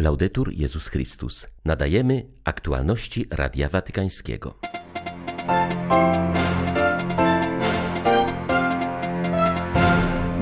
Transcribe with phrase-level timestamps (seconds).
[0.00, 1.46] Laudetur Jezus Chrystus.
[1.64, 4.54] Nadajemy aktualności Radia Watykańskiego.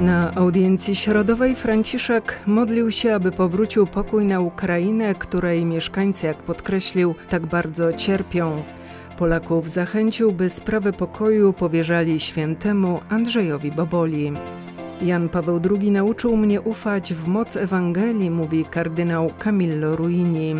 [0.00, 7.14] Na audiencji środowej Franciszek modlił się, aby powrócił pokój na Ukrainę, której mieszkańcy, jak podkreślił,
[7.30, 8.62] tak bardzo cierpią.
[9.18, 14.32] Polaków zachęcił, by sprawę pokoju powierzali świętemu Andrzejowi Boboli.
[15.02, 20.54] Jan Paweł II nauczył mnie ufać w moc Ewangelii, mówi kardynał Camillo Ruini.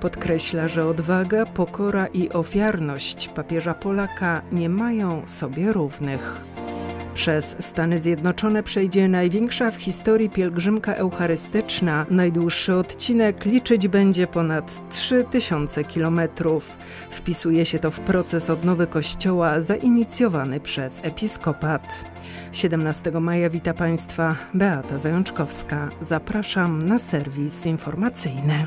[0.00, 6.51] Podkreśla, że odwaga, pokora i ofiarność papieża Polaka nie mają sobie równych.
[7.14, 12.06] Przez Stany Zjednoczone przejdzie największa w historii pielgrzymka eucharystyczna.
[12.10, 16.76] Najdłuższy odcinek liczyć będzie ponad 3000 kilometrów.
[17.10, 22.04] Wpisuje się to w proces odnowy Kościoła zainicjowany przez episkopat.
[22.52, 25.88] 17 maja wita Państwa Beata Zajączkowska.
[26.00, 28.66] Zapraszam na serwis informacyjny.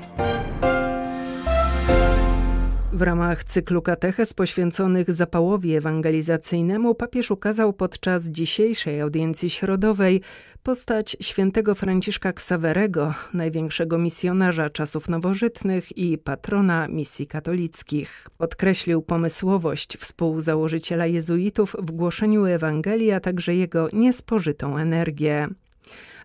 [2.95, 10.21] W ramach cyklu kateches poświęconych zapałowi ewangelizacyjnemu papież ukazał podczas dzisiejszej audiencji środowej
[10.63, 18.27] postać świętego Franciszka Ksawerego, największego misjonarza czasów nowożytnych i patrona misji katolickich.
[18.37, 25.47] Podkreślił pomysłowość współzałożyciela jezuitów w głoszeniu Ewangelii, a także jego niespożytą energię.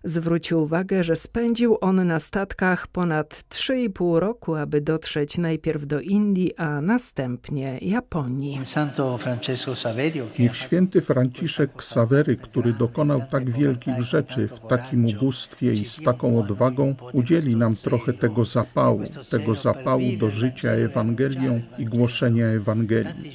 [0.03, 6.57] Zwrócił uwagę, że spędził on na statkach ponad 3,5 roku, aby dotrzeć najpierw do Indii,
[6.57, 8.59] a następnie Japonii.
[10.39, 16.39] Niech święty Franciszek Ksawery, który dokonał tak wielkich rzeczy w takim ubóstwie i z taką
[16.39, 23.33] odwagą, udzieli nam trochę tego zapału, tego zapału do życia Ewangelią i głoszenia Ewangelii.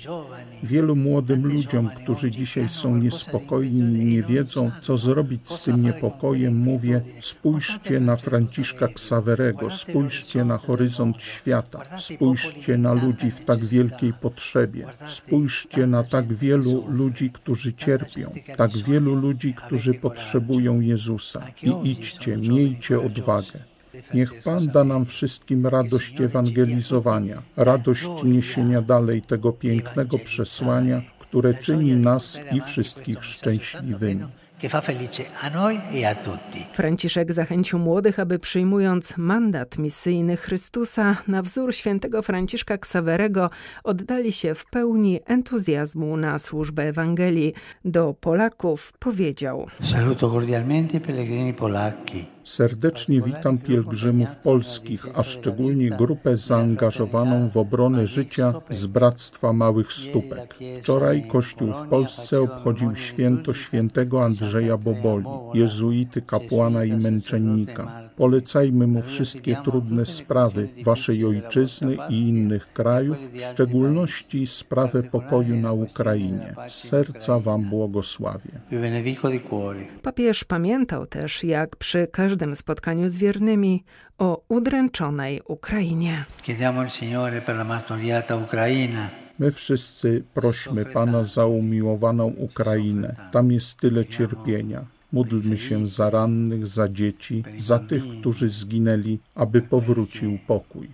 [0.62, 6.55] Wielu młodym ludziom, którzy dzisiaj są niespokojni i nie wiedzą, co zrobić z tym niepokojem,
[6.56, 14.12] mówię: spójrzcie na Franciszka Ksawerego, spójrzcie na horyzont świata, spójrzcie na ludzi w tak wielkiej
[14.12, 21.90] potrzebie, spójrzcie na tak wielu ludzi, którzy cierpią, tak wielu ludzi, którzy potrzebują Jezusa i
[21.90, 23.58] idźcie, miejcie odwagę.
[24.14, 31.96] Niech Pan da nam wszystkim radość ewangelizowania, radość niesienia dalej tego pięknego przesłania, które czyni
[31.96, 34.24] nas i wszystkich szczęśliwymi.
[34.62, 34.68] E
[36.72, 43.50] Franciszek zachęcił młodych, aby przyjmując mandat misyjny Chrystusa na wzór świętego Franciszka Ksawerego
[43.84, 47.54] oddali się w pełni entuzjazmu na służbę Ewangelii.
[47.84, 52.35] Do Polaków powiedział: Saluto cordialmente pellegrini polacchi.
[52.46, 60.54] Serdecznie witam pielgrzymów polskich, a szczególnie grupę zaangażowaną w obronę życia z Bractwa Małych Stópek.
[60.78, 68.05] Wczoraj Kościół w Polsce obchodził święto świętego Andrzeja Boboli, jezuity, kapłana i męczennika.
[68.16, 75.72] Polecajmy mu wszystkie trudne sprawy waszej ojczyzny i innych krajów, w szczególności sprawę pokoju na
[75.72, 76.54] Ukrainie.
[76.68, 78.50] Z serca wam błogosławię.
[80.02, 83.84] Papież pamiętał też, jak przy każdym spotkaniu z wiernymi
[84.18, 86.24] o udręczonej Ukrainie.
[89.38, 93.16] My wszyscy prośmy Pana za umiłowaną Ukrainę.
[93.32, 99.62] Tam jest tyle cierpienia Módlmy się za rannych, za dzieci, za tych, którzy zginęli, aby
[99.62, 100.88] powrócił pokój.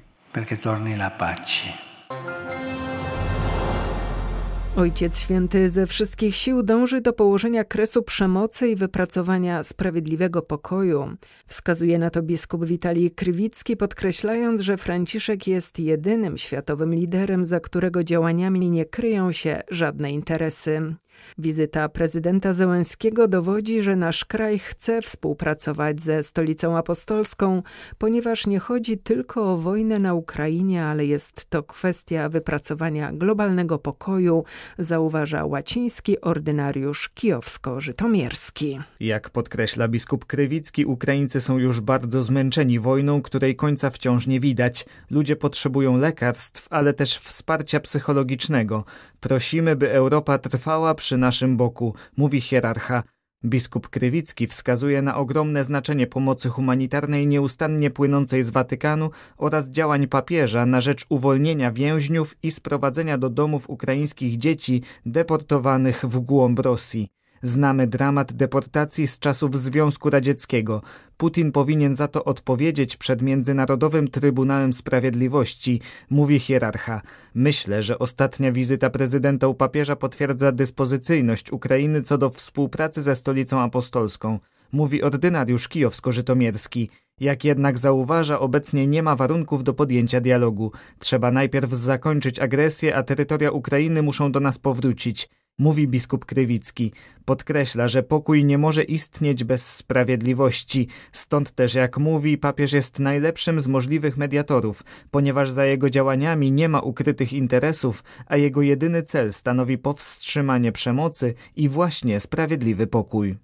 [4.76, 11.16] Ojciec Święty ze wszystkich sił dąży do położenia kresu przemocy i wypracowania sprawiedliwego pokoju.
[11.46, 18.04] Wskazuje na to biskup Witalij Krywicki, podkreślając, że Franciszek jest jedynym światowym liderem, za którego
[18.04, 20.94] działaniami nie kryją się żadne interesy.
[21.38, 27.62] Wizyta prezydenta Zełenskiego dowodzi, że nasz kraj chce współpracować ze stolicą apostolską,
[27.98, 34.44] ponieważ nie chodzi tylko o wojnę na Ukrainie, ale jest to kwestia wypracowania globalnego pokoju,
[34.78, 38.80] zauważa łaciński ordynariusz kijowsko-żytomierski.
[39.00, 44.86] Jak podkreśla biskup Krywicki, Ukraińcy są już bardzo zmęczeni wojną, której końca wciąż nie widać.
[45.10, 48.84] Ludzie potrzebują lekarstw, ale też wsparcia psychologicznego.
[49.22, 53.02] Prosimy, by Europa trwała przy naszym boku, mówi hierarcha.
[53.44, 60.66] Biskup Krywicki wskazuje na ogromne znaczenie pomocy humanitarnej nieustannie płynącej z Watykanu oraz działań papieża
[60.66, 67.08] na rzecz uwolnienia więźniów i sprowadzenia do domów ukraińskich dzieci deportowanych w głąb Rosji.
[67.44, 70.82] Znamy dramat deportacji z czasów Związku Radzieckiego.
[71.16, 75.80] Putin powinien za to odpowiedzieć przed Międzynarodowym Trybunałem Sprawiedliwości,
[76.10, 77.02] mówi hierarcha.
[77.34, 83.60] Myślę, że ostatnia wizyta prezydenta u papieża potwierdza dyspozycyjność Ukrainy co do współpracy ze stolicą
[83.60, 84.38] apostolską.
[84.72, 86.88] mówi ordynariusz kijowsko-żytomierski.
[87.20, 90.72] Jak jednak zauważa, obecnie nie ma warunków do podjęcia dialogu.
[90.98, 95.28] Trzeba najpierw zakończyć agresję, a terytoria Ukrainy muszą do nas powrócić
[95.58, 96.92] mówi biskup Krywicki.
[97.24, 100.88] Podkreśla, że pokój nie może istnieć bez sprawiedliwości.
[101.12, 106.68] Stąd też, jak mówi, papież jest najlepszym z możliwych mediatorów, ponieważ za jego działaniami nie
[106.68, 113.36] ma ukrytych interesów, a jego jedyny cel stanowi powstrzymanie przemocy i właśnie sprawiedliwy pokój.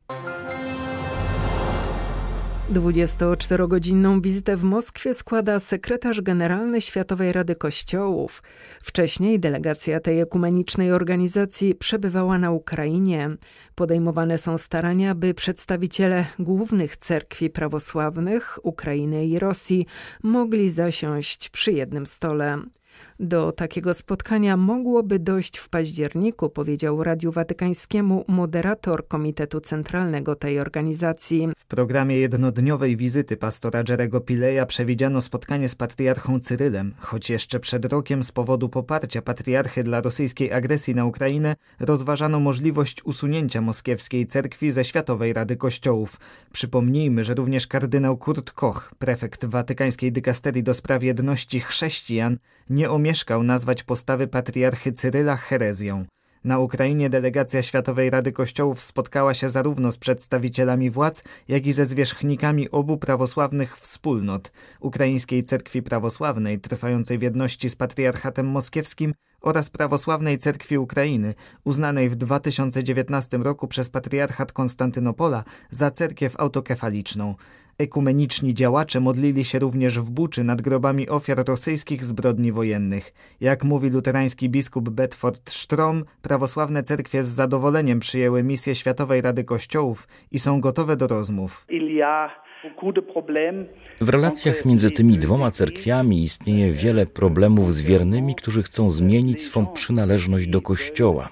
[2.72, 8.42] 24-godzinną wizytę w Moskwie składa sekretarz generalny Światowej Rady Kościołów.
[8.82, 13.28] Wcześniej delegacja tej ekumenicznej organizacji przebywała na Ukrainie.
[13.74, 19.86] Podejmowane są starania, by przedstawiciele głównych cerkwi prawosławnych Ukrainy i Rosji
[20.22, 22.58] mogli zasiąść przy jednym stole.
[23.20, 31.48] Do takiego spotkania mogłoby dojść w październiku, powiedział Radiu Watykańskiemu moderator Komitetu Centralnego tej organizacji.
[31.56, 37.84] W programie jednodniowej wizyty pastora Jerego Pileja przewidziano spotkanie z patriarchą Cyrylem, choć jeszcze przed
[37.84, 44.70] rokiem z powodu poparcia patriarchy dla rosyjskiej agresji na Ukrainę rozważano możliwość usunięcia moskiewskiej cerkwi
[44.70, 46.20] ze Światowej Rady Kościołów.
[46.52, 52.38] Przypomnijmy, że również kardynał Kurt Koch, prefekt watykańskiej dykasterii do spraw jedności chrześcijan,
[52.70, 56.04] nie omieszkał nazwać postawy patriarchy Cyryla herezją.
[56.44, 61.84] Na Ukrainie delegacja Światowej Rady Kościołów spotkała się zarówno z przedstawicielami władz, jak i ze
[61.84, 70.38] zwierzchnikami obu prawosławnych wspólnot Ukraińskiej Cerkwi Prawosławnej, trwającej w jedności z patriarchatem moskiewskim oraz Prawosławnej
[70.38, 77.34] Cerkwi Ukrainy, uznanej w 2019 roku przez patriarchat Konstantynopola za cerkiew autokefaliczną.
[77.78, 83.12] Ekumeniczni działacze modlili się również w Buczy nad grobami ofiar rosyjskich zbrodni wojennych.
[83.40, 90.08] Jak mówi luterański biskup Bedford Strom, prawosławne cerkwie z zadowoleniem przyjęły misję Światowej Rady Kościołów
[90.30, 91.64] i są gotowe do rozmów.
[94.00, 99.66] W relacjach między tymi dwoma cerkwiami istnieje wiele problemów z wiernymi, którzy chcą zmienić swą
[99.66, 101.28] przynależność do Kościoła.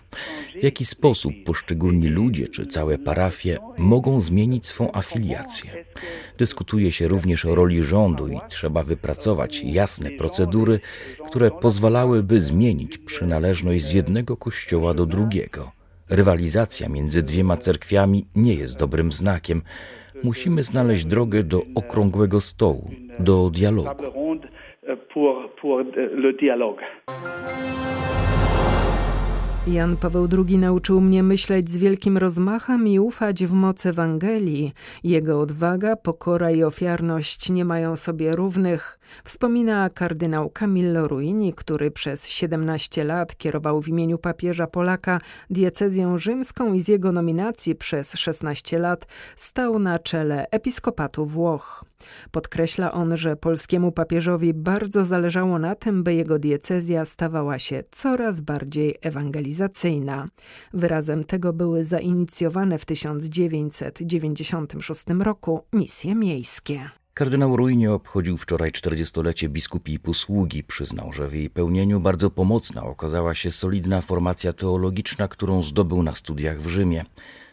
[0.61, 5.71] W jaki sposób poszczególni ludzie czy całe parafie mogą zmienić swą afiliację?
[6.39, 10.81] Dyskutuje się również o roli rządu i trzeba wypracować jasne procedury,
[11.27, 15.73] które pozwalałyby zmienić przynależność z jednego kościoła do drugiego.
[16.09, 19.63] Rywalizacja między dwiema cerkwiami nie jest dobrym znakiem
[20.27, 24.05] musimy znaleźć drogę do okrągłego stołu, do dialogu.
[29.67, 34.73] Jan Paweł II nauczył mnie myśleć z wielkim rozmachem i ufać w moc Ewangelii.
[35.05, 42.29] Jego odwaga, pokora i ofiarność nie mają sobie równych, wspomina kardynał Camillo Ruini, który przez
[42.29, 45.21] 17 lat kierował w imieniu papieża Polaka
[45.51, 51.85] diecezję rzymską i z jego nominacji przez 16 lat stał na czele episkopatu Włoch.
[52.31, 58.41] Podkreśla on, że polskiemu papieżowi bardzo zależało na tym, by jego diecezja stawała się coraz
[58.41, 58.99] bardziej
[59.57, 60.27] ewangelizacyjna.
[60.73, 66.91] Wyrazem tego były zainicjowane w 1996 roku misje miejskie.
[67.15, 70.65] Kardynał Ruinie obchodził wczoraj 40-lecie biskupi posługi.
[70.65, 76.15] Przyznał, że w jej pełnieniu bardzo pomocna okazała się solidna formacja teologiczna, którą zdobył na
[76.15, 77.05] studiach w Rzymie.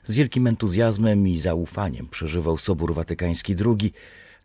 [0.05, 3.93] Z wielkim entuzjazmem i zaufaniem przeżywał Sobór Watykański II,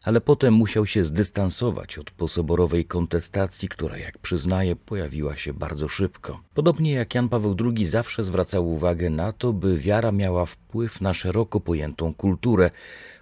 [0.05, 6.41] ale potem musiał się zdystansować od posoborowej kontestacji, która, jak przyznaje, pojawiła się bardzo szybko.
[6.55, 11.15] Podobnie jak Jan Paweł II zawsze zwracał uwagę na to, by wiara miała wpływ na
[11.15, 12.71] szeroko pojętą kulturę.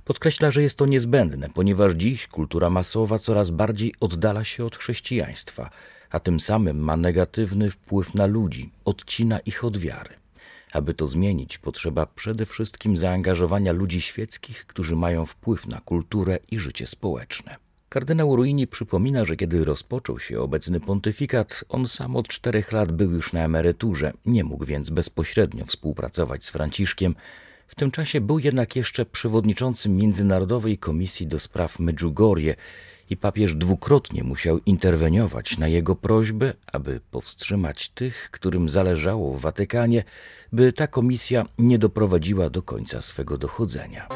[0.05, 5.71] Podkreśla, że jest to niezbędne, ponieważ dziś kultura masowa coraz bardziej oddala się od chrześcijaństwa,
[6.11, 10.26] a tym samym ma negatywny wpływ na ludzi, odcina ich od wiary.
[10.73, 16.59] Aby to zmienić, potrzeba przede wszystkim zaangażowania ludzi świeckich, którzy mają wpływ na kulturę i
[16.59, 17.57] życie społeczne.
[17.89, 23.11] Kardynał Ruini przypomina, że kiedy rozpoczął się obecny pontyfikat, on sam od czterech lat był
[23.11, 27.15] już na emeryturze, nie mógł więc bezpośrednio współpracować z Franciszkiem.
[27.67, 32.55] W tym czasie był jednak jeszcze przewodniczącym Międzynarodowej Komisji do Spraw Medjugorje
[33.11, 40.05] i papież dwukrotnie musiał interweniować na jego prośbę, aby powstrzymać tych, którym zależało w Watykanie,
[40.53, 44.09] by ta komisja nie doprowadziła do końca swego dochodzenia.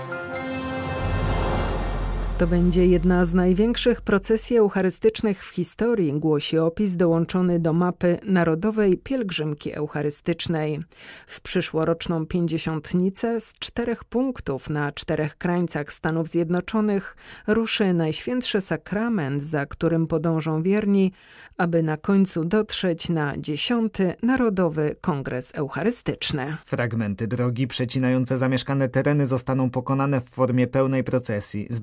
[2.41, 8.99] To będzie jedna z największych procesji eucharystycznych w historii, głosi opis dołączony do mapy Narodowej
[8.99, 10.81] Pielgrzymki Eucharystycznej.
[11.27, 17.17] W przyszłoroczną pięćdziesiątnicę z czterech punktów na czterech krańcach Stanów Zjednoczonych
[17.47, 21.13] ruszy Najświętszy Sakrament, za którym podążą wierni,
[21.57, 26.57] aby na końcu dotrzeć na dziesiąty Narodowy Kongres Eucharystyczny.
[26.67, 31.81] Fragmenty drogi przecinające zamieszkane tereny zostaną pokonane w formie pełnej procesji z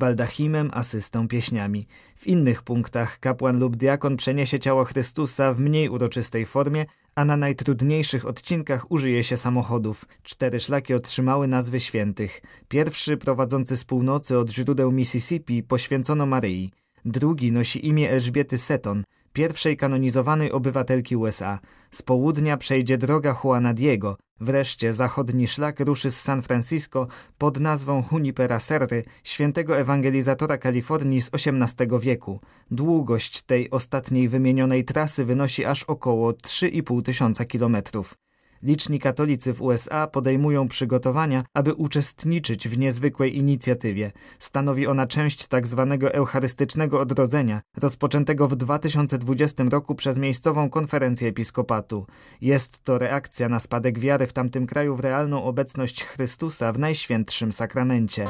[0.73, 1.87] asystą, pieśniami.
[2.15, 6.85] W innych punktach kapłan lub diakon przeniesie ciało Chrystusa w mniej uroczystej formie,
[7.15, 10.05] a na najtrudniejszych odcinkach użyje się samochodów.
[10.23, 12.41] Cztery szlaki otrzymały nazwy świętych.
[12.67, 16.71] Pierwszy, prowadzący z północy od źródeł Mississippi, poświęcono Maryi.
[17.05, 21.59] Drugi nosi imię Elżbiety Seton, pierwszej kanonizowanej obywatelki USA.
[21.91, 28.03] Z południa przejdzie droga Juana Diego, wreszcie zachodni szlak ruszy z San Francisco pod nazwą
[28.11, 32.39] Junipera Serry, świętego ewangelizatora Kalifornii z XVIII wieku.
[32.71, 38.26] Długość tej ostatniej wymienionej trasy wynosi aż około 3,5 tysiąca kilometrów.
[38.63, 44.11] Liczni katolicy w USA podejmują przygotowania, aby uczestniczyć w niezwykłej inicjatywie.
[44.39, 45.97] Stanowi ona część tzw.
[46.01, 52.05] Tak eucharystycznego odrodzenia, rozpoczętego w 2020 roku przez miejscową konferencję episkopatu.
[52.41, 57.51] Jest to reakcja na spadek wiary w tamtym kraju w realną obecność Chrystusa w Najświętszym
[57.51, 58.27] Sakramencie.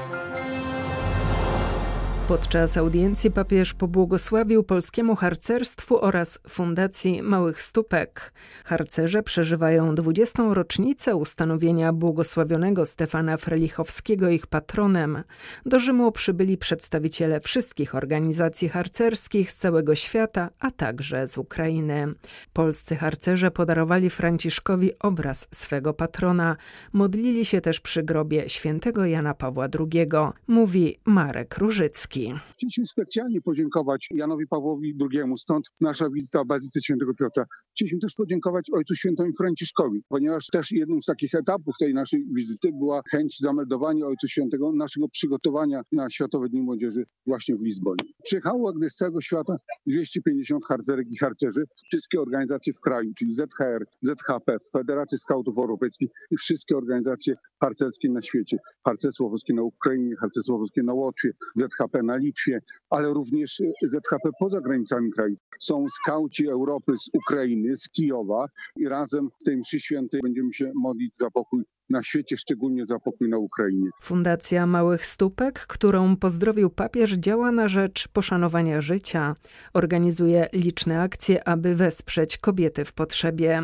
[2.27, 8.33] Podczas audiencji papież pobłogosławił polskiemu harcerstwu oraz Fundacji Małych Stópek.
[8.65, 10.43] Harcerze przeżywają 20.
[10.49, 15.23] rocznicę ustanowienia błogosławionego Stefana Frelichowskiego ich patronem.
[15.65, 22.13] Do Rzymu przybyli przedstawiciele wszystkich organizacji harcerskich z całego świata, a także z Ukrainy.
[22.53, 26.55] Polscy harcerze podarowali Franciszkowi obraz swego patrona.
[26.93, 30.07] Modlili się też przy grobie świętego Jana Pawła II,
[30.47, 32.16] mówi Marek Różycki.
[32.53, 37.45] Chcieliśmy specjalnie podziękować Janowi Pawłowi II, stąd nasza wizyta w Bazyce Świętego Piotra.
[37.75, 42.69] Chcieliśmy też podziękować Ojcu Świętemu Franciszkowi, ponieważ też jednym z takich etapów tej naszej wizyty
[42.73, 47.97] była chęć zameldowania Ojcu Świętego naszego przygotowania na Światowe Dni Młodzieży właśnie w Lizbonie.
[48.23, 49.57] Przyjechało gdy z całego świata
[49.87, 56.37] 250 harcerek i harcerzy, wszystkie organizacje w kraju, czyli ZHR, ZHP, Federacja Skautów Europejskich i
[56.37, 58.57] wszystkie organizacje harcerskie na świecie.
[58.85, 62.59] Harcerstwo Polskie na Ukrainie, Harcerstwo Polskie na Łotwie, ZHP na Litwie,
[62.89, 65.35] ale również ZHP poza granicami kraju.
[65.59, 68.45] Są skauci Europy z Ukrainy, z Kijowa
[68.75, 72.99] i razem w tej mszy świętej będziemy się modlić za pokój na świecie, szczególnie za
[72.99, 73.89] pokój na Ukrainie.
[74.01, 79.35] Fundacja Małych Stópek, którą pozdrowił papież, działa na rzecz poszanowania życia.
[79.73, 83.63] Organizuje liczne akcje, aby wesprzeć kobiety w potrzebie.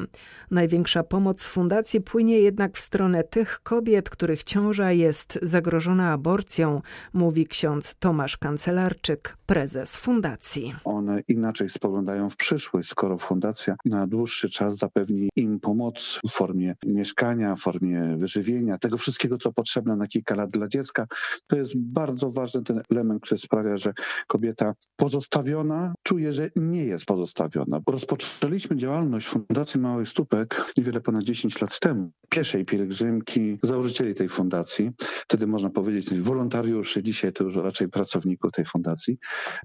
[0.51, 6.81] Największa pomoc z fundacji płynie jednak w stronę tych kobiet, których ciąża jest zagrożona aborcją,
[7.13, 10.75] mówi ksiądz Tomasz Kancelarczyk, prezes fundacji.
[10.83, 16.75] One inaczej spoglądają w przyszłość, skoro fundacja na dłuższy czas zapewni im pomoc w formie
[16.85, 21.07] mieszkania, w formie wyżywienia, tego wszystkiego, co potrzebne na kilka lat dla dziecka.
[21.47, 23.93] To jest bardzo ważny ten element, który sprawia, że
[24.27, 27.79] kobieta pozostawiona czuje, że nie jest pozostawiona.
[27.87, 32.11] Rozpoczęliśmy działalność Fundacji Małych Stópek niewiele ponad 10 lat temu.
[32.29, 38.65] Pierwszej pielgrzymki założycieli tej fundacji, wtedy można powiedzieć wolontariuszy, dzisiaj to już raczej pracowników tej
[38.65, 39.17] fundacji.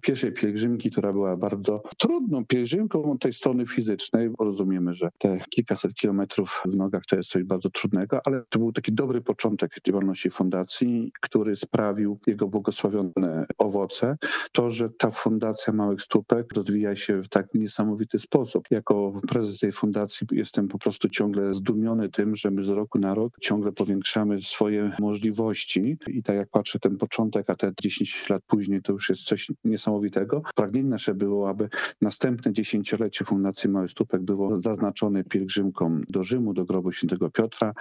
[0.02, 5.94] Pierwszej pielgrzymki, która była bardzo trudną pielgrzymką od tej strony fizycznej, rozumiemy, że te kilkaset
[5.94, 10.30] kilometrów w nogach to jest coś bardzo trudnego, ale to był taki dobry początek działalności
[10.30, 14.16] fundacji, który sprawił jego błogosławione owoce.
[14.52, 18.64] To, że ta fundacja Małych Stópek rozwija się w tak niesamowity sposób.
[18.70, 23.14] Jako prezes tej fundacji jestem po prostu ciągle zdumiony tym, że my z roku na
[23.14, 28.42] rok ciągle powiększamy swoje możliwości i tak jak patrzę ten początek, a te 10 lat
[28.46, 30.42] później to już jest coś niesamowitego.
[30.54, 31.68] Pragnienie nasze było, aby
[32.02, 37.72] następne dziesięciolecie Fundacji Małych Stópek było zaznaczone pielgrzymką do Rzymu, do grobu świętego Piotra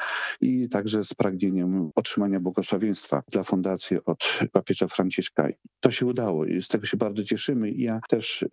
[0.42, 5.48] i także z pragnieniem otrzymania błogosławieństwa dla fundacji od papieża Franciszka.
[5.80, 7.72] To się udało i z tego się bardzo cieszymy.
[7.72, 8.00] Ja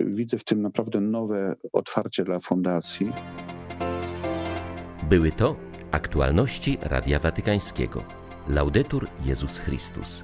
[0.01, 3.13] widzę w tym naprawdę nowe otwarcie dla fundacji.
[5.09, 5.57] Były to
[5.91, 8.03] aktualności Radia Watykańskiego.
[8.49, 10.23] Laudetur Jezus Chrystus.